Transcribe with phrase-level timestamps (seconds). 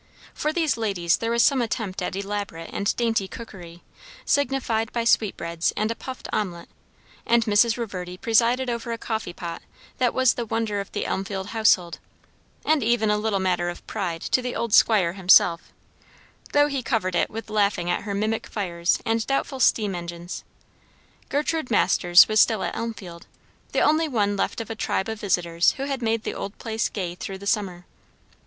[0.33, 3.83] For these ladies there was some attempt at elaborate and dainty cookery,
[4.25, 6.69] signified by sweetbreads and a puffed omelette;
[7.23, 7.77] and Mrs.
[7.77, 9.61] Reverdy presided over a coffee pot
[9.99, 11.99] that was the wonder of the Elmfield household,
[12.65, 15.71] and even a little matter of pride to the old squire himself;
[16.51, 20.43] though he covered it with laughing at her mimic fires and doubtful steam engines.
[21.29, 23.27] Gertrude Masters was still at Elmfield,
[23.71, 26.89] the only one left of a tribe of visitors who had made the old place
[26.89, 27.85] gay through the summer.